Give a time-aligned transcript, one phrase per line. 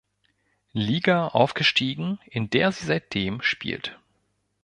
[0.73, 3.99] Liga aufgestiegen, in der sie seitdem spielt.